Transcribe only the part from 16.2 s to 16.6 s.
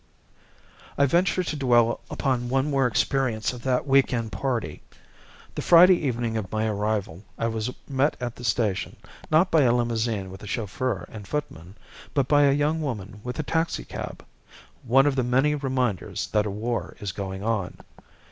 that a